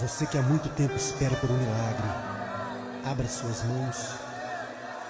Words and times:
Você 0.00 0.26
que 0.26 0.38
há 0.38 0.42
muito 0.42 0.68
tempo 0.76 0.94
espera 0.94 1.34
por 1.38 1.50
um 1.50 1.58
milagre, 1.58 2.08
abra 3.04 3.26
suas 3.26 3.64
mãos 3.64 4.14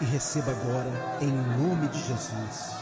e 0.00 0.04
receba 0.06 0.50
agora 0.50 0.90
em 1.20 1.30
nome 1.30 1.88
de 1.88 1.98
Jesus. 1.98 2.72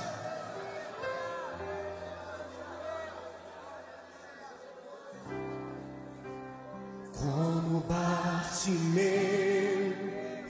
Como 7.13 7.81
Bartimeu, 7.81 9.03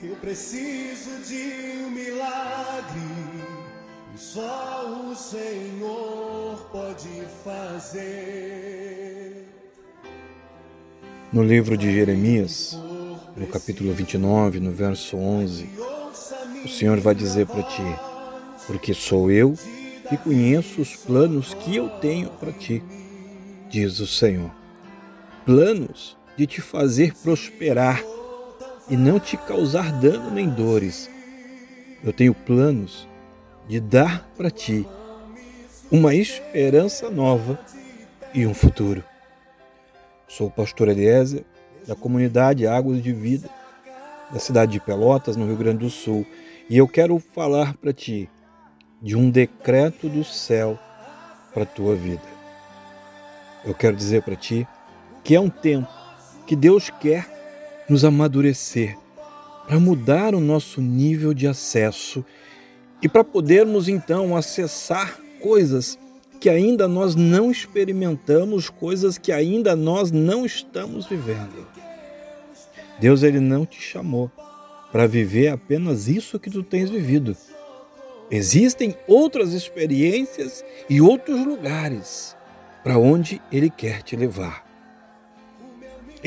eu 0.03 0.15
preciso 0.21 1.23
de 1.23 1.85
um 1.85 1.89
milagre 1.89 3.01
e 4.13 4.17
só 4.19 4.85
o 5.09 5.15
Senhor 5.15 6.69
pode 6.71 7.23
fazer. 7.43 8.86
No 11.31 11.43
livro 11.43 11.77
de 11.77 11.93
Jeremias, 11.93 12.79
no 13.35 13.45
capítulo 13.47 13.93
29, 13.93 14.61
no 14.61 14.71
verso 14.71 15.17
11, 15.17 15.69
o 16.63 16.69
Senhor 16.69 17.01
vai 17.01 17.13
dizer 17.13 17.45
para 17.45 17.63
ti: 17.63 17.83
Porque 18.65 18.93
sou 18.93 19.29
eu 19.29 19.53
que 20.07 20.15
conheço 20.15 20.81
os 20.81 20.95
planos 20.95 21.53
que 21.53 21.75
eu 21.75 21.89
tenho 21.89 22.29
para 22.29 22.53
ti, 22.53 22.81
diz 23.69 23.99
o 23.99 24.07
Senhor. 24.07 24.49
Planos 25.45 26.15
de 26.37 26.47
te 26.47 26.61
fazer 26.61 27.13
prosperar 27.15 28.01
e 28.89 28.95
não 28.95 29.19
te 29.19 29.35
causar 29.35 29.91
dano 29.99 30.31
nem 30.31 30.47
dores. 30.47 31.09
Eu 32.01 32.13
tenho 32.13 32.33
planos 32.33 33.05
de 33.67 33.81
dar 33.81 34.25
para 34.37 34.49
ti 34.49 34.87
uma 35.91 36.15
esperança 36.15 37.09
nova 37.09 37.59
e 38.33 38.47
um 38.47 38.53
futuro. 38.53 39.03
Sou 40.27 40.47
o 40.47 40.51
pastor 40.51 40.89
Eliezer, 40.89 41.45
da 41.87 41.95
comunidade 41.95 42.67
Águas 42.67 43.01
de 43.01 43.13
Vida, 43.13 43.49
da 44.29 44.39
cidade 44.39 44.73
de 44.73 44.79
Pelotas, 44.81 45.37
no 45.37 45.45
Rio 45.45 45.55
Grande 45.55 45.85
do 45.85 45.89
Sul, 45.89 46.25
e 46.69 46.77
eu 46.77 46.85
quero 46.85 47.17
falar 47.17 47.77
para 47.77 47.93
ti 47.93 48.29
de 49.01 49.15
um 49.15 49.29
decreto 49.29 50.09
do 50.09 50.25
céu 50.25 50.77
para 51.53 51.63
a 51.63 51.65
tua 51.65 51.95
vida. 51.95 52.21
Eu 53.63 53.73
quero 53.73 53.95
dizer 53.95 54.21
para 54.21 54.35
ti 54.35 54.67
que 55.23 55.33
é 55.33 55.39
um 55.39 55.49
tempo 55.49 55.87
que 56.45 56.57
Deus 56.57 56.89
quer 56.89 57.25
nos 57.89 58.03
amadurecer 58.03 58.97
para 59.65 59.79
mudar 59.79 60.35
o 60.35 60.41
nosso 60.41 60.81
nível 60.81 61.33
de 61.33 61.47
acesso 61.47 62.23
e 63.01 63.07
para 63.07 63.23
podermos 63.23 63.87
então 63.87 64.35
acessar 64.35 65.17
coisas 65.41 65.97
que 66.37 66.49
ainda 66.49 66.87
nós 66.87 67.15
não 67.15 67.51
experimentamos, 67.51 68.69
coisas 68.69 69.17
que 69.17 69.31
ainda 69.31 69.75
nós 69.75 70.11
não 70.11 70.45
estamos 70.45 71.05
vivendo. 71.05 71.67
Deus 72.99 73.23
ele 73.23 73.39
não 73.39 73.65
te 73.65 73.81
chamou 73.81 74.31
para 74.91 75.07
viver 75.07 75.49
apenas 75.49 76.07
isso 76.07 76.39
que 76.39 76.49
tu 76.49 76.63
tens 76.63 76.89
vivido. 76.89 77.35
Existem 78.29 78.95
outras 79.07 79.53
experiências 79.53 80.63
e 80.89 80.99
outros 80.99 81.45
lugares 81.45 82.35
para 82.83 82.97
onde 82.97 83.41
ele 83.51 83.69
quer 83.69 84.01
te 84.01 84.15
levar. 84.15 84.66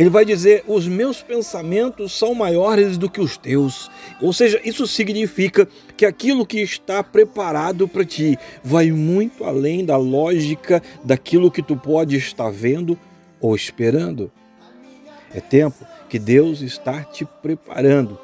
Ele 0.00 0.08
vai 0.08 0.24
dizer: 0.24 0.64
Os 0.66 0.88
meus 0.88 1.20
pensamentos 1.22 2.18
são 2.18 2.34
maiores 2.34 2.96
do 2.96 3.10
que 3.10 3.20
os 3.20 3.36
teus. 3.36 3.90
Ou 4.18 4.32
seja, 4.32 4.58
isso 4.64 4.86
significa 4.86 5.68
que 5.94 6.06
aquilo 6.06 6.46
que 6.46 6.58
está 6.62 7.04
preparado 7.04 7.86
para 7.86 8.02
ti 8.02 8.38
vai 8.64 8.90
muito 8.90 9.44
além 9.44 9.84
da 9.84 9.98
lógica 9.98 10.82
daquilo 11.04 11.50
que 11.50 11.60
tu 11.60 11.76
pode 11.76 12.16
estar 12.16 12.50
vendo 12.50 12.98
ou 13.38 13.54
esperando. 13.54 14.32
É 15.34 15.38
tempo 15.38 15.86
que 16.08 16.18
Deus 16.18 16.62
está 16.62 17.04
te 17.04 17.26
preparando 17.26 18.18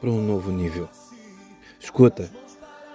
para 0.00 0.08
um 0.08 0.22
novo 0.22 0.50
nível. 0.50 0.88
Escuta, 1.78 2.30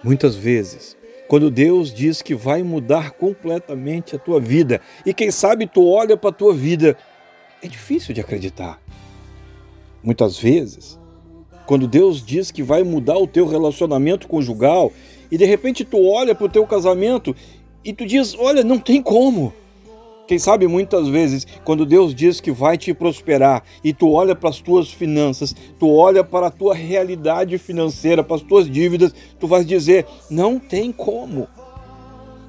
muitas 0.04 0.36
vezes, 0.36 0.98
quando 1.28 1.52
Deus 1.52 1.94
diz 1.94 2.24
que 2.24 2.34
vai 2.34 2.64
mudar 2.64 3.12
completamente 3.12 4.16
a 4.16 4.20
tua 4.20 4.40
vida, 4.40 4.82
e 5.06 5.14
quem 5.14 5.30
sabe 5.30 5.68
tu 5.68 5.88
olha 5.88 6.18
para 6.18 6.32
a 6.32 6.34
tua 6.34 6.54
vida 6.54 6.98
é 7.64 7.68
difícil 7.68 8.14
de 8.14 8.20
acreditar. 8.20 8.80
Muitas 10.04 10.38
vezes, 10.38 11.00
quando 11.66 11.88
Deus 11.88 12.24
diz 12.24 12.52
que 12.52 12.62
vai 12.62 12.84
mudar 12.84 13.18
o 13.18 13.26
teu 13.26 13.48
relacionamento 13.48 14.28
conjugal 14.28 14.92
e 15.32 15.38
de 15.38 15.46
repente 15.46 15.86
tu 15.86 16.06
olha 16.06 16.36
para 16.36 16.46
o 16.46 16.50
teu 16.50 16.68
casamento 16.68 17.34
e 17.86 17.94
tu 17.94 18.06
diz: 18.06 18.36
Olha, 18.38 18.64
não 18.64 18.78
tem 18.78 19.02
como. 19.02 19.54
Quem 20.28 20.40
sabe 20.40 20.68
muitas 20.68 21.08
vezes, 21.08 21.46
quando 21.64 21.86
Deus 21.86 22.14
diz 22.14 22.40
que 22.40 22.52
vai 22.52 22.78
te 22.78 22.94
prosperar 22.94 23.64
e 23.84 23.94
tu 23.94 24.12
olha 24.12 24.36
para 24.36 24.50
as 24.50 24.60
tuas 24.60 24.90
finanças, 24.90 25.54
tu 25.80 25.90
olha 25.90 26.24
para 26.24 26.48
a 26.48 26.52
tua 26.52 26.74
realidade 26.74 27.58
financeira, 27.58 28.24
para 28.24 28.38
as 28.38 28.42
tuas 28.42 28.70
dívidas, 28.70 29.16
tu 29.40 29.48
vais 29.48 29.66
dizer: 29.66 30.06
Não 30.30 30.60
tem 30.60 30.92
como. 30.92 31.48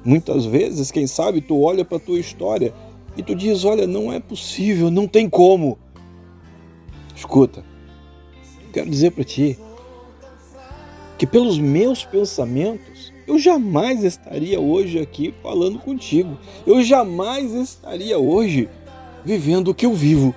Muitas 0.03 0.45
vezes, 0.45 0.91
quem 0.91 1.07
sabe, 1.07 1.41
tu 1.41 1.61
olha 1.61 1.85
para 1.85 1.97
a 1.97 2.01
tua 2.01 2.19
história 2.19 2.73
e 3.17 3.23
tu 3.23 3.35
diz: 3.35 3.63
Olha, 3.63 3.87
não 3.87 4.11
é 4.11 4.19
possível, 4.19 4.91
não 4.91 5.07
tem 5.07 5.29
como. 5.29 5.77
Escuta, 7.15 7.63
quero 8.73 8.89
dizer 8.89 9.11
para 9.11 9.23
ti 9.23 9.57
que 11.17 11.25
pelos 11.25 11.57
meus 11.57 12.03
pensamentos 12.03 13.13
eu 13.25 13.39
jamais 13.39 14.03
estaria 14.03 14.59
hoje 14.59 14.99
aqui 14.99 15.33
falando 15.41 15.79
contigo. 15.79 16.37
Eu 16.67 16.83
jamais 16.83 17.53
estaria 17.53 18.19
hoje 18.19 18.69
vivendo 19.23 19.69
o 19.69 19.73
que 19.73 19.85
eu 19.85 19.93
vivo. 19.93 20.35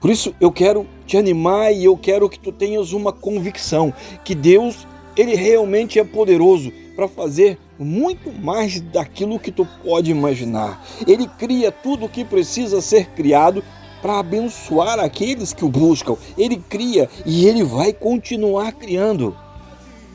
Por 0.00 0.10
isso 0.10 0.34
eu 0.40 0.50
quero 0.50 0.86
te 1.06 1.18
animar 1.18 1.72
e 1.72 1.84
eu 1.84 1.96
quero 1.96 2.28
que 2.28 2.38
tu 2.38 2.50
tenhas 2.50 2.92
uma 2.92 3.12
convicção 3.12 3.92
que 4.24 4.34
Deus, 4.34 4.86
ele 5.14 5.34
realmente 5.34 5.98
é 5.98 6.04
poderoso 6.04 6.72
para 6.96 7.06
fazer 7.06 7.58
muito 7.84 8.30
mais 8.32 8.80
daquilo 8.80 9.38
que 9.38 9.50
tu 9.50 9.66
pode 9.82 10.10
imaginar. 10.10 10.84
Ele 11.06 11.26
cria 11.26 11.72
tudo 11.72 12.06
o 12.06 12.08
que 12.08 12.24
precisa 12.24 12.80
ser 12.80 13.06
criado 13.10 13.64
para 14.02 14.18
abençoar 14.18 14.98
aqueles 14.98 15.52
que 15.52 15.64
o 15.64 15.68
buscam. 15.68 16.16
Ele 16.36 16.56
cria 16.56 17.08
e 17.24 17.46
ele 17.46 17.64
vai 17.64 17.92
continuar 17.92 18.72
criando 18.72 19.36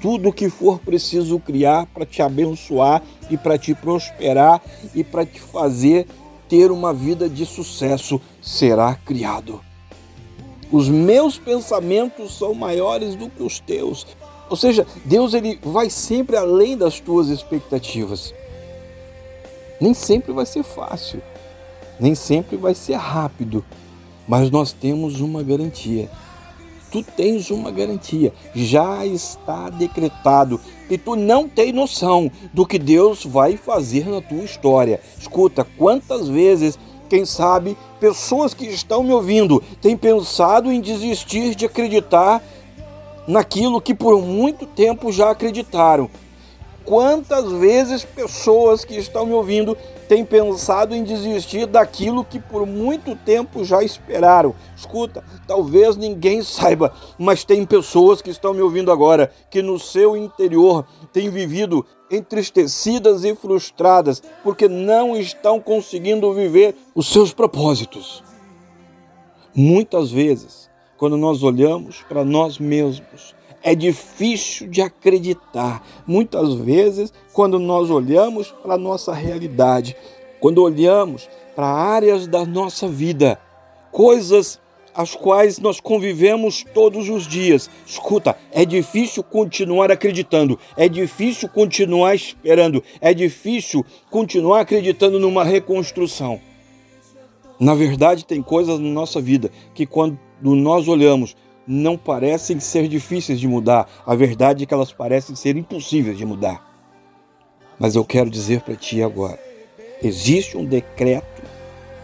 tudo 0.01 0.29
o 0.29 0.33
que 0.33 0.49
for 0.49 0.79
preciso 0.79 1.39
criar 1.39 1.87
para 1.87 2.05
te 2.05 2.21
abençoar 2.21 3.01
e 3.29 3.37
para 3.37 3.57
te 3.57 3.73
prosperar 3.73 4.61
e 4.93 5.03
para 5.03 5.25
te 5.25 5.39
fazer 5.39 6.05
ter 6.47 6.71
uma 6.71 6.93
vida 6.93 7.27
de 7.27 7.45
sucesso 7.45 8.21
será 8.41 8.93
criado. 8.93 9.61
Os 10.71 10.89
meus 10.89 11.37
pensamentos 11.37 12.37
são 12.37 12.53
maiores 12.53 13.15
do 13.15 13.29
que 13.29 13.41
os 13.41 13.59
teus. 13.59 14.05
Ou 14.49 14.55
seja, 14.55 14.85
Deus 15.03 15.33
ele 15.33 15.59
vai 15.63 15.89
sempre 15.89 16.37
além 16.37 16.77
das 16.77 16.99
tuas 16.99 17.29
expectativas. 17.29 18.33
Nem 19.79 19.93
sempre 19.93 20.31
vai 20.31 20.45
ser 20.45 20.63
fácil, 20.63 21.21
nem 21.99 22.15
sempre 22.15 22.55
vai 22.55 22.73
ser 22.73 22.95
rápido, 22.95 23.65
mas 24.27 24.49
nós 24.49 24.71
temos 24.71 25.19
uma 25.19 25.43
garantia. 25.43 26.09
Tu 26.91 27.03
tens 27.03 27.49
uma 27.49 27.71
garantia, 27.71 28.31
já 28.53 29.05
está 29.05 29.69
decretado 29.69 30.61
e 30.89 30.97
tu 30.97 31.15
não 31.15 31.49
tem 31.49 31.73
noção 31.73 32.31
do 32.53 32.65
que 32.65 32.79
Deus 32.79 33.25
vai 33.25 33.57
fazer 33.57 34.07
na 34.07 34.21
tua 34.21 34.43
história. 34.43 35.01
Escuta, 35.19 35.67
quantas 35.77 36.29
vezes, 36.29 36.79
quem 37.09 37.25
sabe, 37.25 37.75
pessoas 37.99 38.53
que 38.53 38.65
estão 38.65 39.03
me 39.03 39.11
ouvindo 39.11 39.61
têm 39.81 39.97
pensado 39.97 40.71
em 40.71 40.79
desistir 40.79 41.53
de 41.53 41.65
acreditar 41.65 42.41
naquilo 43.27 43.81
que 43.81 43.93
por 43.93 44.21
muito 44.21 44.65
tempo 44.65 45.11
já 45.11 45.31
acreditaram. 45.31 46.09
Quantas 46.85 47.51
vezes 47.51 48.05
pessoas 48.05 48.85
que 48.85 48.95
estão 48.95 49.25
me 49.25 49.33
ouvindo 49.33 49.75
têm 50.07 50.23
pensado 50.23 50.93
em 50.93 51.03
desistir 51.03 51.65
daquilo 51.65 52.23
que 52.23 52.39
por 52.39 52.67
muito 52.67 53.15
tempo 53.15 53.65
já 53.65 53.81
esperaram? 53.81 54.53
Escuta, 54.77 55.23
talvez 55.47 55.97
ninguém 55.97 56.41
saiba, 56.45 56.93
mas 57.17 57.43
tem 57.43 57.65
pessoas 57.65 58.21
que 58.21 58.29
estão 58.29 58.53
me 58.53 58.61
ouvindo 58.61 58.91
agora 58.91 59.31
que 59.49 59.63
no 59.63 59.79
seu 59.79 60.15
interior 60.15 60.85
têm 61.11 61.31
vivido 61.31 61.83
entristecidas 62.11 63.23
e 63.23 63.33
frustradas 63.33 64.21
porque 64.43 64.67
não 64.67 65.17
estão 65.17 65.59
conseguindo 65.59 66.31
viver 66.35 66.75
os 66.93 67.07
seus 67.07 67.33
propósitos. 67.33 68.23
Muitas 69.55 70.11
vezes 70.11 70.69
quando 70.97 71.17
nós 71.17 71.43
olhamos 71.43 72.03
para 72.07 72.23
nós 72.23 72.59
mesmos. 72.59 73.35
É 73.63 73.73
difícil 73.73 74.67
de 74.67 74.81
acreditar. 74.81 75.83
Muitas 76.05 76.53
vezes, 76.53 77.11
quando 77.33 77.57
nós 77.57 77.89
olhamos 77.89 78.51
para 78.51 78.75
a 78.75 78.77
nossa 78.77 79.13
realidade, 79.13 79.95
quando 80.39 80.61
olhamos 80.61 81.27
para 81.55 81.67
áreas 81.67 82.27
da 82.27 82.45
nossa 82.45 82.87
vida, 82.87 83.39
coisas 83.91 84.59
as 84.95 85.13
quais 85.13 85.59
nós 85.59 85.79
convivemos 85.81 86.63
todos 86.73 87.09
os 87.09 87.27
dias. 87.27 87.69
Escuta, 87.85 88.37
é 88.51 88.63
difícil 88.63 89.21
continuar 89.21 89.91
acreditando, 89.91 90.57
é 90.77 90.87
difícil 90.87 91.49
continuar 91.49 92.15
esperando, 92.15 92.81
é 93.01 93.13
difícil 93.13 93.85
continuar 94.09 94.61
acreditando 94.61 95.19
numa 95.19 95.43
reconstrução. 95.43 96.39
Na 97.59 97.75
verdade, 97.75 98.25
tem 98.25 98.41
coisas 98.41 98.79
na 98.79 98.89
nossa 98.89 99.21
vida 99.21 99.51
que 99.73 99.85
quando 99.85 100.17
nós 100.41 100.87
olhamos 100.87 101.35
não 101.67 101.97
parecem 101.97 102.59
ser 102.59 102.87
difíceis 102.87 103.39
de 103.39 103.47
mudar. 103.47 103.89
A 104.05 104.15
verdade 104.15 104.63
é 104.63 104.65
que 104.65 104.73
elas 104.73 104.91
parecem 104.91 105.35
ser 105.35 105.57
impossíveis 105.57 106.17
de 106.17 106.25
mudar. 106.25 106.63
Mas 107.79 107.95
eu 107.95 108.05
quero 108.05 108.29
dizer 108.29 108.61
para 108.61 108.75
ti 108.75 109.01
agora: 109.01 109.39
existe 110.01 110.57
um 110.57 110.65
decreto 110.65 111.43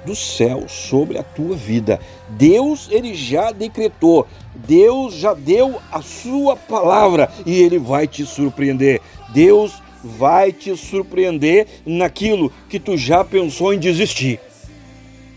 do 0.06 0.16
céu 0.16 0.68
sobre 0.68 1.18
a 1.18 1.24
tua 1.24 1.56
vida. 1.56 2.00
Deus 2.30 2.88
ele 2.92 3.14
já 3.14 3.52
decretou, 3.52 4.26
Deus 4.56 5.14
já 5.14 5.34
deu 5.34 5.80
a 5.92 6.02
sua 6.02 6.56
palavra 6.56 7.32
e 7.46 7.62
ele 7.62 7.78
vai 7.78 8.08
te 8.08 8.26
surpreender. 8.26 9.00
Deus 9.30 9.82
vai 10.04 10.52
te 10.52 10.76
surpreender 10.76 11.68
naquilo 11.86 12.52
que 12.68 12.80
tu 12.80 12.98
já 12.98 13.24
pensou 13.24 13.74
em 13.74 13.80
desistir. 13.80 14.40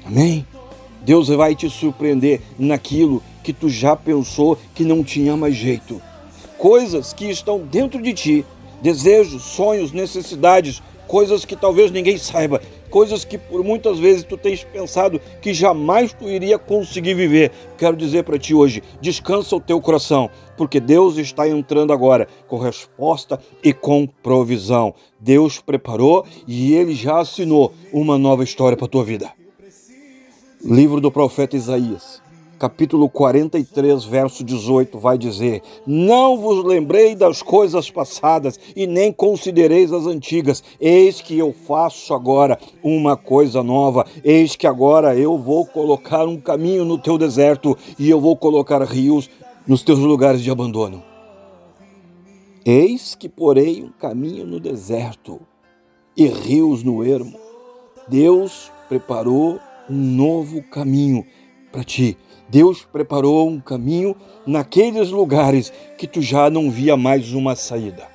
Amém? 0.05 0.46
Deus 1.05 1.29
vai 1.29 1.55
te 1.55 1.69
surpreender 1.69 2.41
naquilo 2.59 3.23
que 3.43 3.53
tu 3.53 3.69
já 3.69 3.95
pensou 3.95 4.59
que 4.75 4.85
não 4.85 5.05
tinha 5.05 5.37
mais 5.37 5.55
jeito. 5.55 6.01
Coisas 6.56 7.12
que 7.12 7.31
estão 7.31 7.59
dentro 7.59 8.01
de 8.01 8.15
ti, 8.15 8.47
desejos, 8.81 9.43
sonhos, 9.43 9.93
necessidades, 9.93 10.83
coisas 11.06 11.45
que 11.45 11.55
talvez 11.55 11.91
ninguém 11.91 12.17
saiba, 12.17 12.62
coisas 12.89 13.23
que 13.23 13.37
por 13.37 13.62
muitas 13.62 13.99
vezes 13.99 14.25
tu 14.25 14.39
tens 14.39 14.65
pensado 14.65 15.21
que 15.43 15.53
jamais 15.53 16.15
tu 16.15 16.27
iria 16.29 16.59
conseguir 16.59 17.12
viver. 17.12 17.53
Quero 17.77 17.97
dizer 17.97 18.25
para 18.25 18.39
ti 18.39 18.55
hoje, 18.55 18.83
descansa 19.01 19.56
o 19.56 19.61
teu 19.61 19.81
coração, 19.83 20.31
porque 20.56 20.81
Deus 20.81 21.19
está 21.19 21.47
entrando 21.47 21.93
agora 21.93 22.27
com 22.49 22.56
resposta 22.56 23.39
e 23.62 23.75
com 23.75 24.06
provisão. 24.06 24.95
Deus 25.21 25.61
preparou 25.61 26.25
e 26.47 26.75
ele 26.75 26.95
já 26.95 27.19
assinou 27.21 27.75
uma 27.93 28.17
nova 28.17 28.43
história 28.43 28.77
para 28.77 28.89
tua 28.89 29.05
vida. 29.05 29.44
Livro 30.62 31.01
do 31.01 31.11
profeta 31.11 31.56
Isaías, 31.56 32.23
capítulo 32.59 33.09
43, 33.09 34.05
verso 34.05 34.43
18, 34.43 34.99
vai 34.99 35.19
dizer: 35.19 35.62
Não 35.87 36.39
vos 36.39 36.65
lembrei 36.65 37.15
das 37.15 37.43
coisas 37.43 37.91
passadas 37.91 38.59
e 38.75 38.87
nem 38.87 39.12
considereis 39.12 39.93
as 39.93 40.06
antigas. 40.06 40.62
Eis 40.81 41.21
que 41.21 41.39
eu 41.39 41.53
faço 41.53 42.15
agora 42.15 42.59
uma 42.83 43.17
coisa 43.17 43.62
nova. 43.62 44.06
Eis 44.25 44.56
que 44.56 44.67
agora 44.67 45.17
eu 45.17 45.37
vou 45.37 45.67
colocar 45.67 46.27
um 46.27 46.41
caminho 46.41 46.85
no 46.85 46.97
teu 46.97 47.19
deserto 47.19 47.77
e 47.99 48.09
eu 48.09 48.21
vou 48.21 48.37
colocar 48.37 48.83
rios 48.83 49.29
nos 49.67 49.83
teus 49.83 49.99
lugares 49.99 50.41
de 50.41 50.51
abandono. 50.51 51.03
Eis 52.65 53.15
que 53.15 53.29
porei 53.29 53.83
um 53.83 53.91
caminho 53.91 54.47
no 54.47 54.59
deserto 54.59 55.41
e 56.17 56.27
rios 56.27 56.83
no 56.83 57.05
ermo. 57.05 57.39
Deus 58.09 58.73
preparou 58.89 59.61
um 59.89 59.97
novo 59.97 60.63
caminho 60.63 61.27
para 61.73 61.85
ti. 61.85 62.17
Deus 62.49 62.85
preparou 62.85 63.49
um 63.49 63.59
caminho 63.59 64.15
naqueles 64.47 65.11
lugares 65.11 65.73
que 65.99 66.07
tu 66.07 66.21
já 66.21 66.49
não 66.51 66.71
via 66.71 66.97
mais 66.97 67.33
uma 67.33 67.57
saída. 67.57 68.07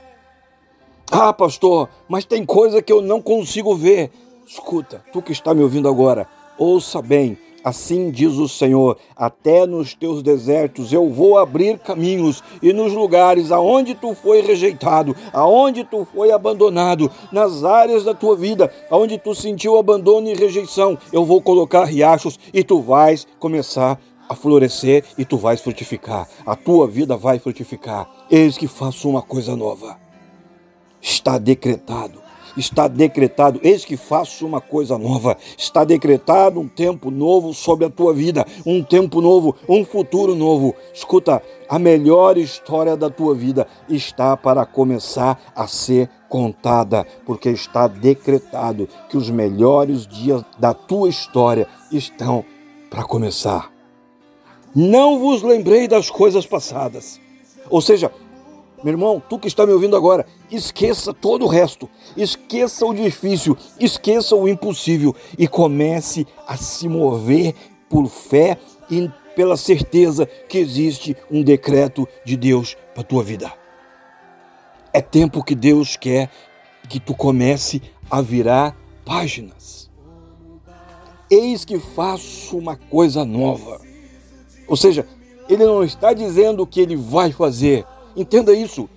Ah, 1.12 1.33
pastor, 1.33 1.89
mas 2.07 2.25
tem 2.25 2.45
coisa 2.45 2.81
que 2.81 2.94
eu 2.94 3.01
não 3.01 3.21
consigo 3.21 3.75
ver. 3.75 4.12
Escuta, 4.45 5.04
tu 5.12 5.21
que 5.21 5.31
está 5.31 5.54
me 5.54 5.62
ouvindo 5.63 5.88
agora, 5.88 6.27
ouça 6.57 7.01
bem 7.01 7.38
Assim 7.63 8.09
diz 8.09 8.33
o 8.33 8.47
Senhor: 8.47 8.97
até 9.15 9.65
nos 9.65 9.94
teus 9.94 10.23
desertos 10.23 10.94
eu 10.94 11.09
vou 11.09 11.38
abrir 11.38 11.77
caminhos, 11.79 12.44
e 12.61 12.71
nos 12.71 12.94
lugares 12.94 13.51
aonde 13.51 13.95
tu 13.95 14.13
foi 14.13 14.41
rejeitado, 14.41 15.15
aonde 15.33 15.83
tu 15.83 16.07
foi 16.13 16.31
abandonado, 16.31 17.11
nas 17.31 17.63
áreas 17.63 18.03
da 18.03 18.13
tua 18.13 18.35
vida, 18.35 18.71
aonde 18.89 19.17
tu 19.17 19.35
sentiu 19.35 19.77
abandono 19.77 20.29
e 20.29 20.33
rejeição, 20.33 20.97
eu 21.11 21.25
vou 21.25 21.41
colocar 21.41 21.83
riachos 21.85 22.39
e 22.53 22.63
tu 22.63 22.81
vais 22.81 23.27
começar 23.39 24.00
a 24.29 24.35
florescer 24.35 25.03
e 25.17 25.25
tu 25.25 25.38
vais 25.38 25.59
frutificar. 25.59 26.27
A 26.45 26.55
tua 26.55 26.88
vida 26.88 27.17
vai 27.17 27.39
frutificar. 27.39 28.07
Eis 28.29 28.57
que 28.57 28.67
faço 28.67 29.09
uma 29.09 29.23
coisa 29.23 29.55
nova. 29.55 29.97
Está 31.01 31.38
decretado 31.39 32.28
está 32.57 32.88
decretado, 32.88 33.60
eis 33.63 33.86
que 33.86 33.98
faço 33.98 34.46
uma 34.46 34.62
coisa 34.62 34.98
nova, 34.98 35.38
está 35.57 35.84
decretado 35.84 36.60
um 36.60 36.68
tempo 36.68 37.12
novo 37.12 37.54
sobre 37.54 37.86
a 37.86 37.90
tua 37.90 38.13
vida, 38.13 38.46
um 38.66 38.84
tempo 38.84 39.22
novo, 39.22 39.56
um 39.68 39.86
futuro 39.86 40.36
novo. 40.36 40.75
Escuta, 40.94 41.42
a 41.68 41.78
melhor 41.78 42.38
história 42.38 42.96
da 42.98 43.10
tua 43.10 43.36
vida 43.36 43.68
está 43.88 44.36
para 44.36 44.66
começar 44.66 45.40
a 45.56 45.68
ser 45.68 46.10
contada, 46.28 47.06
porque 47.25 47.50
está 47.50 47.88
decretado 47.88 48.88
que 49.10 49.18
os 49.18 49.30
melhores 49.30 50.06
dias 50.06 50.44
da 50.57 50.74
tua 50.74 51.10
história 51.10 51.68
estão 51.92 52.46
para 52.90 53.04
começar. 53.04 53.72
Não 54.75 55.19
vos 55.19 55.42
lembrei 55.42 55.88
das 55.88 56.10
coisas 56.10 56.46
passadas. 56.46 57.19
Ou 57.69 57.81
seja, 57.81 58.12
meu 58.83 58.93
irmão, 58.93 59.21
tu 59.27 59.37
que 59.37 59.47
está 59.47 59.65
me 59.65 59.73
ouvindo 59.73 59.95
agora, 59.95 60.25
esqueça 60.49 61.13
todo 61.13 61.45
o 61.45 61.47
resto, 61.47 61.89
esqueça 62.15 62.85
o 62.85 62.93
difícil, 62.93 63.57
esqueça 63.79 64.35
o 64.35 64.47
impossível 64.47 65.15
e 65.37 65.47
comece 65.47 66.25
a 66.47 66.55
se 66.55 66.87
mover 66.87 67.53
por 67.89 68.07
fé 68.07 68.57
e 68.89 69.09
pela 69.35 69.57
certeza 69.57 70.25
que 70.25 70.57
existe 70.57 71.15
um 71.29 71.43
decreto 71.43 72.07
de 72.25 72.37
Deus 72.37 72.75
para 72.93 73.01
a 73.01 73.05
tua 73.05 73.23
vida. 73.23 73.51
É 74.93 75.01
tempo 75.01 75.43
que 75.43 75.55
Deus 75.55 75.95
quer 75.95 76.29
que 76.87 76.99
tu 76.99 77.13
comece 77.13 77.81
a 78.09 78.21
virar 78.21 78.75
páginas. 79.05 79.89
Eis 81.29 81.63
que 81.63 81.77
faço 81.79 82.57
uma 82.57 82.75
coisa 82.75 83.23
nova. 83.23 83.79
Ou 84.67 84.75
seja, 84.75 85.05
ele 85.47 85.65
não 85.65 85.83
está 85.83 86.11
dizendo 86.13 86.63
o 86.63 86.67
que 86.67 86.79
ele 86.79 86.95
vai 86.95 87.31
fazer, 87.31 87.85
Entenda 88.19 88.54
isso. 88.54 88.89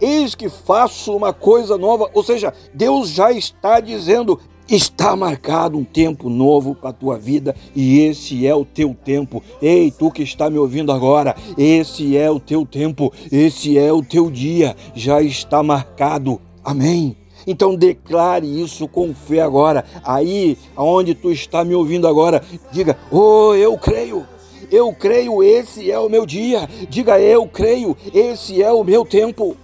Eis 0.00 0.34
que 0.34 0.48
faço 0.48 1.14
uma 1.16 1.32
coisa 1.32 1.78
nova, 1.78 2.10
ou 2.12 2.24
seja, 2.24 2.52
Deus 2.74 3.10
já 3.10 3.30
está 3.30 3.78
dizendo: 3.78 4.40
está 4.68 5.14
marcado 5.14 5.78
um 5.78 5.84
tempo 5.84 6.28
novo 6.28 6.74
para 6.74 6.90
a 6.90 6.92
tua 6.92 7.16
vida 7.16 7.54
e 7.76 8.00
esse 8.00 8.44
é 8.44 8.52
o 8.52 8.64
teu 8.64 8.92
tempo. 8.92 9.40
Ei, 9.62 9.92
tu 9.92 10.10
que 10.10 10.24
está 10.24 10.50
me 10.50 10.58
ouvindo 10.58 10.90
agora, 10.90 11.36
esse 11.56 12.16
é 12.16 12.28
o 12.28 12.40
teu 12.40 12.66
tempo, 12.66 13.12
esse 13.30 13.78
é 13.78 13.92
o 13.92 14.02
teu 14.02 14.32
dia, 14.32 14.74
já 14.96 15.22
está 15.22 15.62
marcado. 15.62 16.40
Amém. 16.64 17.16
Então 17.46 17.76
declare 17.76 18.46
isso 18.60 18.88
com 18.88 19.14
fé 19.14 19.40
agora. 19.40 19.84
Aí, 20.02 20.58
aonde 20.74 21.14
tu 21.14 21.30
está 21.30 21.64
me 21.64 21.76
ouvindo 21.76 22.08
agora, 22.08 22.42
diga: 22.72 22.98
"Oh, 23.12 23.54
eu 23.54 23.78
creio". 23.78 24.26
Eu 24.70 24.92
creio, 24.92 25.42
esse 25.42 25.90
é 25.90 25.98
o 25.98 26.08
meu 26.08 26.26
dia. 26.26 26.68
Diga, 26.88 27.20
eu 27.20 27.46
creio, 27.46 27.96
esse 28.12 28.62
é 28.62 28.70
o 28.70 28.84
meu 28.84 29.04
tempo. 29.04 29.56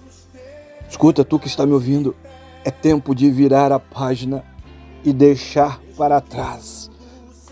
Escuta, 0.89 1.25
tu 1.25 1.39
que 1.39 1.47
está 1.47 1.65
me 1.67 1.73
ouvindo, 1.73 2.15
é 2.65 2.71
tempo 2.71 3.15
de 3.15 3.31
virar 3.31 3.73
a 3.73 3.79
página 3.79 4.45
e 5.05 5.13
deixar 5.13 5.81
para 5.97 6.21
trás 6.21 6.91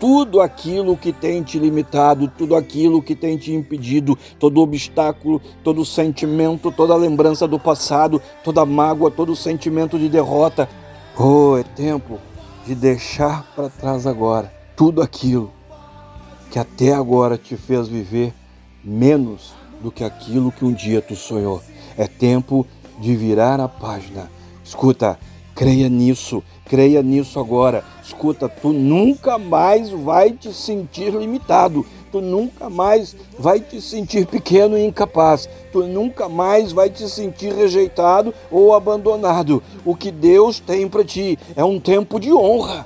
tudo 0.01 0.41
aquilo 0.41 0.97
que 0.97 1.13
tem 1.13 1.43
te 1.43 1.59
limitado, 1.59 2.27
tudo 2.27 2.55
aquilo 2.55 3.03
que 3.03 3.15
tem 3.15 3.37
te 3.37 3.53
impedido, 3.53 4.17
todo 4.39 4.59
obstáculo, 4.59 5.39
todo 5.63 5.85
sentimento, 5.85 6.71
toda 6.71 6.95
lembrança 6.95 7.47
do 7.47 7.59
passado, 7.59 8.19
toda 8.43 8.65
mágoa, 8.65 9.11
todo 9.11 9.35
sentimento 9.35 9.99
de 9.99 10.09
derrota. 10.09 10.67
Oh, 11.15 11.55
é 11.55 11.61
tempo 11.61 12.17
de 12.65 12.73
deixar 12.73 13.45
para 13.55 13.69
trás 13.69 14.07
agora 14.07 14.51
tudo 14.75 15.03
aquilo 15.03 15.51
que 16.51 16.59
até 16.59 16.93
agora 16.93 17.37
te 17.37 17.55
fez 17.55 17.87
viver 17.87 18.33
menos 18.83 19.53
do 19.81 19.89
que 19.89 20.03
aquilo 20.03 20.51
que 20.51 20.65
um 20.65 20.73
dia 20.73 21.01
tu 21.01 21.15
sonhou. 21.15 21.61
É 21.97 22.07
tempo 22.07 22.67
de 22.99 23.15
virar 23.15 23.59
a 23.61 23.69
página. 23.69 24.29
Escuta, 24.63 25.17
creia 25.55 25.87
nisso, 25.87 26.43
creia 26.65 27.01
nisso 27.01 27.39
agora. 27.39 27.85
Escuta, 28.03 28.49
tu 28.49 28.73
nunca 28.73 29.37
mais 29.37 29.89
vai 29.91 30.33
te 30.33 30.53
sentir 30.53 31.11
limitado. 31.13 31.85
Tu 32.11 32.19
nunca 32.19 32.69
mais 32.69 33.15
vai 33.39 33.61
te 33.61 33.79
sentir 33.79 34.27
pequeno 34.27 34.77
e 34.77 34.85
incapaz. 34.85 35.47
Tu 35.71 35.87
nunca 35.87 36.27
mais 36.27 36.73
vai 36.73 36.89
te 36.89 37.07
sentir 37.07 37.53
rejeitado 37.53 38.33
ou 38.51 38.75
abandonado. 38.75 39.63
O 39.85 39.95
que 39.95 40.11
Deus 40.11 40.59
tem 40.59 40.89
para 40.89 41.05
ti 41.05 41.39
é 41.55 41.63
um 41.63 41.79
tempo 41.79 42.19
de 42.19 42.33
honra. 42.33 42.85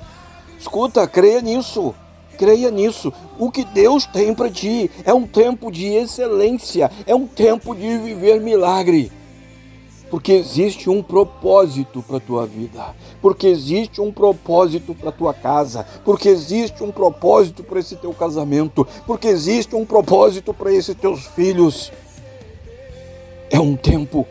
Escuta, 0.60 1.08
creia 1.08 1.42
nisso. 1.42 1.96
Creia 2.38 2.70
nisso. 2.70 3.12
O 3.40 3.50
que 3.50 3.64
Deus 3.64 4.06
tem 4.06 4.34
para 4.34 4.50
ti 4.50 4.90
é 5.04 5.14
um 5.14 5.26
tempo 5.26 5.72
de 5.72 5.88
excelência, 5.88 6.92
é 7.06 7.16
um 7.16 7.28
tempo 7.28 7.76
de 7.76 7.98
viver 7.98 8.40
milagre. 8.42 9.12
Porque 10.10 10.34
existe 10.34 10.90
um 10.90 11.02
propósito 11.02 12.02
para 12.02 12.18
a 12.18 12.22
tua 12.22 12.46
vida, 12.46 12.96
porque 13.22 13.48
existe 13.48 14.00
um 14.00 14.12
propósito 14.12 14.94
para 14.94 15.10
a 15.10 15.12
tua 15.12 15.34
casa, 15.34 15.86
porque 16.06 16.30
existe 16.30 16.84
um 16.84 16.92
propósito 16.92 17.64
para 17.64 17.80
esse 17.80 17.96
teu 17.96 18.14
casamento, 18.14 18.88
porque 19.08 19.28
existe 19.28 19.76
um 19.76 19.84
propósito 19.84 20.54
para 20.54 20.72
esses 20.72 20.96
teus 20.96 21.26
filhos. 21.26 21.92
É 23.50 23.60
um 23.60 23.76
tempo 23.76 24.28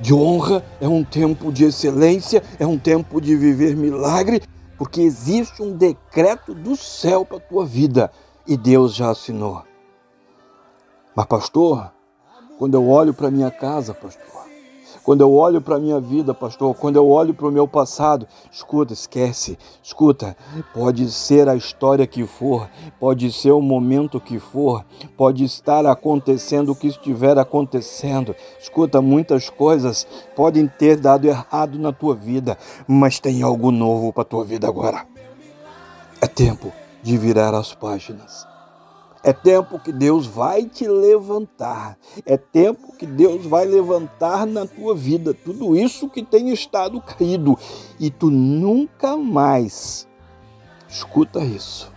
de 0.00 0.12
honra, 0.12 0.64
é 0.80 0.88
um 0.88 1.04
tempo 1.04 1.52
de 1.52 1.64
excelência, 1.64 2.42
é 2.58 2.66
um 2.66 2.76
tempo 2.76 3.20
de 3.20 3.36
viver 3.36 3.76
milagre 3.76 4.42
porque 4.76 5.00
existe 5.00 5.62
um 5.62 5.76
decreto 5.76 6.54
do 6.54 6.76
céu 6.76 7.24
para 7.24 7.38
a 7.38 7.40
tua 7.40 7.64
vida 7.64 8.10
e 8.46 8.56
Deus 8.56 8.94
já 8.94 9.10
assinou. 9.10 9.64
Mas, 11.14 11.26
pastor, 11.26 11.92
quando 12.58 12.74
eu 12.74 12.88
olho 12.88 13.14
para 13.14 13.30
minha 13.30 13.50
casa, 13.50 13.94
pastor, 13.94 14.35
quando 15.06 15.20
eu 15.20 15.32
olho 15.32 15.60
para 15.60 15.76
a 15.76 15.78
minha 15.78 16.00
vida, 16.00 16.34
pastor, 16.34 16.74
quando 16.74 16.96
eu 16.96 17.08
olho 17.08 17.32
para 17.32 17.46
o 17.46 17.52
meu 17.52 17.68
passado, 17.68 18.26
escuta, 18.50 18.92
esquece, 18.92 19.56
escuta, 19.80 20.36
pode 20.74 21.08
ser 21.12 21.48
a 21.48 21.54
história 21.54 22.08
que 22.08 22.26
for, 22.26 22.68
pode 22.98 23.30
ser 23.30 23.52
o 23.52 23.60
momento 23.60 24.20
que 24.20 24.40
for, 24.40 24.84
pode 25.16 25.44
estar 25.44 25.86
acontecendo 25.86 26.72
o 26.72 26.74
que 26.74 26.88
estiver 26.88 27.38
acontecendo. 27.38 28.34
Escuta, 28.58 29.00
muitas 29.00 29.48
coisas 29.48 30.04
podem 30.34 30.66
ter 30.66 30.96
dado 30.96 31.28
errado 31.28 31.78
na 31.78 31.92
tua 31.92 32.16
vida, 32.16 32.58
mas 32.84 33.20
tem 33.20 33.44
algo 33.44 33.70
novo 33.70 34.12
para 34.12 34.22
a 34.22 34.26
tua 34.26 34.44
vida 34.44 34.66
agora. 34.66 35.06
É 36.20 36.26
tempo 36.26 36.72
de 37.00 37.16
virar 37.16 37.54
as 37.54 37.72
páginas. 37.72 38.55
É 39.22 39.32
tempo 39.32 39.78
que 39.78 39.92
Deus 39.92 40.26
vai 40.26 40.66
te 40.66 40.86
levantar. 40.86 41.98
É 42.24 42.36
tempo 42.36 42.94
que 42.96 43.06
Deus 43.06 43.44
vai 43.44 43.64
levantar 43.64 44.46
na 44.46 44.66
tua 44.66 44.94
vida 44.94 45.34
tudo 45.34 45.76
isso 45.76 46.08
que 46.08 46.22
tem 46.22 46.50
estado 46.50 47.00
caído 47.00 47.58
e 47.98 48.10
tu 48.10 48.30
nunca 48.30 49.16
mais 49.16 50.06
escuta 50.88 51.40
isso. 51.40 51.96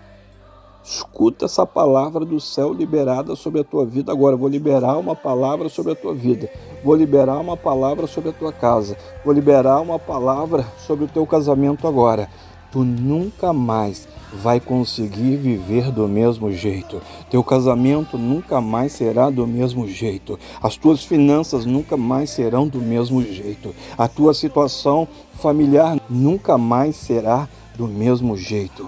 Escuta 0.84 1.46
essa 1.46 1.68
palavra 1.68 2.26
do 2.26 2.40
céu 2.40 2.74
liberada 2.74 3.36
sobre 3.36 3.62
a 3.62 3.64
tua 3.64 3.86
vida 3.86 4.12
agora. 4.12 4.36
Vou 4.36 4.50
liberar 4.50 4.98
uma 4.98 5.16
palavra 5.16 5.70
sobre 5.70 5.92
a 5.92 5.96
tua 5.96 6.16
vida. 6.16 6.50
Vou 6.84 6.96
liberar 6.96 7.38
uma 7.38 7.56
palavra 7.56 8.08
sobre 8.08 8.32
a 8.32 8.34
tua 8.34 8.52
casa. 8.52 8.98
Vou 9.24 9.32
liberar 9.32 9.82
uma 9.82 10.00
palavra 10.00 10.66
sobre 10.80 11.06
o 11.06 11.08
teu 11.08 11.28
casamento 11.28 11.88
agora. 11.88 12.28
Tu 12.72 12.84
nunca 12.84 13.52
mais 13.52 14.08
vai 14.34 14.60
conseguir 14.60 15.38
viver 15.38 15.92
do 15.92 16.08
mesmo 16.08 16.52
jeito. 16.52 17.02
Teu 17.30 17.44
casamento 17.44 18.18
nunca 18.18 18.62
mais 18.62 18.92
será 18.92 19.30
do 19.30 19.48
mesmo 19.48 19.88
jeito. 19.88 20.38
As 20.62 20.76
tuas 20.76 21.04
finanças 21.04 21.66
nunca 21.66 21.98
mais 21.98 22.30
serão 22.30 22.68
do 22.68 22.80
mesmo 22.80 23.24
jeito. 23.24 23.74
A 23.98 24.08
tua 24.08 24.34
situação 24.34 25.08
familiar 25.34 26.00
nunca 26.10 26.58
mais 26.58 26.96
será 26.96 27.48
do 27.76 27.88
mesmo 27.88 28.38
jeito. 28.38 28.88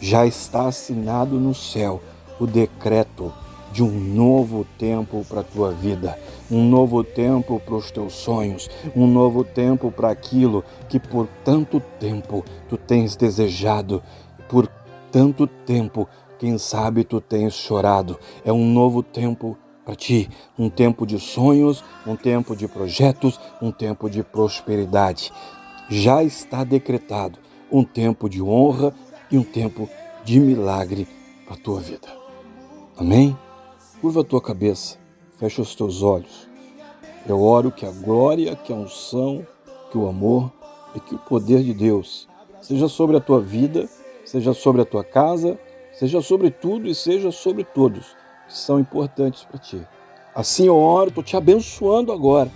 Já 0.00 0.24
está 0.26 0.68
assinado 0.68 1.38
no 1.38 1.54
céu 1.54 2.00
o 2.40 2.46
decreto 2.46 3.32
de 3.78 3.84
um 3.84 3.92
novo 3.92 4.66
tempo 4.76 5.24
para 5.28 5.40
a 5.40 5.44
tua 5.44 5.70
vida, 5.70 6.18
um 6.50 6.68
novo 6.68 7.04
tempo 7.04 7.62
para 7.64 7.76
os 7.76 7.92
teus 7.92 8.12
sonhos, 8.12 8.68
um 8.96 9.06
novo 9.06 9.44
tempo 9.44 9.92
para 9.92 10.10
aquilo 10.10 10.64
que 10.88 10.98
por 10.98 11.28
tanto 11.44 11.80
tempo 12.00 12.44
tu 12.68 12.76
tens 12.76 13.14
desejado 13.14 14.02
por 14.48 14.66
tanto 15.12 15.46
tempo, 15.46 16.08
quem 16.40 16.58
sabe 16.58 17.04
tu 17.04 17.20
tens 17.20 17.54
chorado. 17.54 18.18
É 18.44 18.52
um 18.52 18.68
novo 18.68 19.00
tempo 19.00 19.56
para 19.84 19.94
ti, 19.94 20.28
um 20.58 20.68
tempo 20.68 21.06
de 21.06 21.20
sonhos, 21.20 21.84
um 22.04 22.16
tempo 22.16 22.56
de 22.56 22.66
projetos, 22.66 23.38
um 23.62 23.70
tempo 23.70 24.10
de 24.10 24.24
prosperidade. 24.24 25.32
Já 25.88 26.24
está 26.24 26.64
decretado 26.64 27.38
um 27.70 27.84
tempo 27.84 28.28
de 28.28 28.42
honra 28.42 28.92
e 29.30 29.38
um 29.38 29.44
tempo 29.44 29.88
de 30.24 30.40
milagre 30.40 31.06
para 31.46 31.54
a 31.54 31.60
tua 31.60 31.78
vida. 31.78 32.08
Amém? 32.96 33.38
Curva 34.00 34.20
a 34.20 34.24
tua 34.24 34.40
cabeça, 34.40 34.96
fecha 35.38 35.62
os 35.62 35.74
teus 35.74 36.02
olhos. 36.02 36.48
Eu 37.28 37.42
oro 37.42 37.70
que 37.70 37.84
a 37.84 37.90
glória, 37.90 38.54
que 38.56 38.72
a 38.72 38.76
unção, 38.76 39.46
que 39.90 39.98
o 39.98 40.08
amor 40.08 40.52
e 40.94 41.00
que 41.00 41.14
o 41.14 41.18
poder 41.18 41.62
de 41.62 41.74
Deus 41.74 42.28
seja 42.60 42.88
sobre 42.88 43.16
a 43.16 43.20
tua 43.20 43.40
vida 43.40 43.88
seja 44.28 44.52
sobre 44.52 44.82
a 44.82 44.84
tua 44.84 45.02
casa, 45.02 45.58
seja 45.92 46.20
sobre 46.20 46.50
tudo 46.50 46.86
e 46.86 46.94
seja 46.94 47.32
sobre 47.32 47.64
todos 47.64 48.06
que 48.46 48.56
são 48.56 48.78
importantes 48.78 49.42
para 49.44 49.58
ti. 49.58 49.80
Assim 50.34 50.66
eu 50.66 50.76
oro, 50.76 51.08
estou 51.08 51.24
te 51.24 51.36
abençoando 51.36 52.12
agora, 52.12 52.50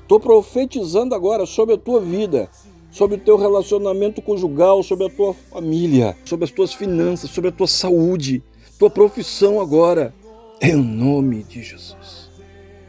estou 0.00 0.20
profetizando 0.20 1.14
agora 1.14 1.44
sobre 1.44 1.74
a 1.74 1.78
tua 1.78 2.00
vida, 2.00 2.48
sobre 2.90 3.16
o 3.16 3.20
teu 3.20 3.36
relacionamento 3.36 4.22
conjugal, 4.22 4.82
sobre 4.82 5.06
a 5.06 5.10
tua 5.10 5.34
família, 5.34 6.16
sobre 6.24 6.44
as 6.44 6.50
tuas 6.50 6.72
finanças, 6.72 7.30
sobre 7.30 7.50
a 7.50 7.52
tua 7.52 7.66
saúde, 7.66 8.42
tua 8.78 8.88
profissão 8.88 9.60
agora, 9.60 10.14
em 10.60 10.74
nome 10.74 11.42
de 11.42 11.62
Jesus. 11.62 12.30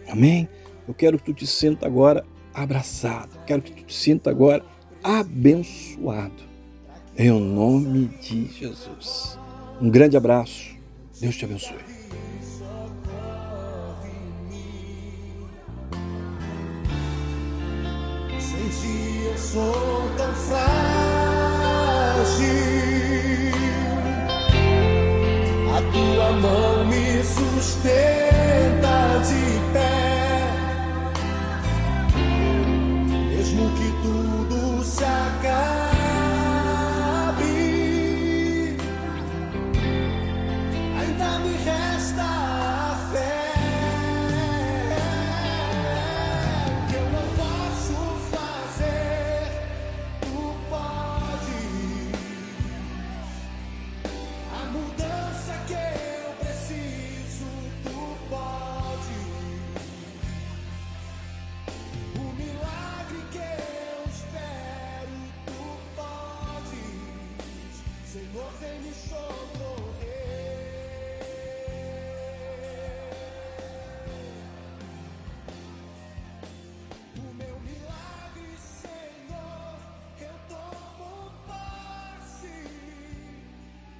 Amém? 0.07 0.47
Eu 0.87 0.93
quero 0.93 1.17
que 1.17 1.25
tu 1.25 1.33
te 1.33 1.47
sinta 1.47 1.85
agora 1.85 2.25
abraçado, 2.53 3.37
quero 3.45 3.61
que 3.61 3.71
tu 3.71 3.83
te 3.83 3.93
sinta 3.93 4.29
agora 4.29 4.63
abençoado. 5.03 6.47
Em 7.17 7.31
nome 7.31 8.07
de 8.21 8.45
Jesus. 8.47 9.37
Um 9.81 9.89
grande 9.89 10.15
abraço. 10.15 10.75
Deus 11.19 11.35
te 11.35 11.45
abençoe. 11.45 11.97
Sou 19.35 20.09
tão 20.17 20.33
frágil. 20.33 20.67
Tua 25.93 26.31
mão 26.31 26.85
me 26.85 27.23
sustenta 27.23 28.95
de 29.27 29.45
pé, 29.73 29.95
mesmo 33.29 33.63
que 33.77 33.87
tu 34.03 34.16